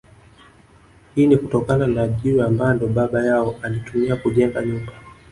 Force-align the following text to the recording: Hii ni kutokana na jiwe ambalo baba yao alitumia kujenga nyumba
Hii 1.15 1.27
ni 1.27 1.37
kutokana 1.37 1.87
na 1.87 2.07
jiwe 2.07 2.43
ambalo 2.45 2.87
baba 2.87 3.25
yao 3.25 3.55
alitumia 3.61 4.15
kujenga 4.15 4.65
nyumba 4.65 4.91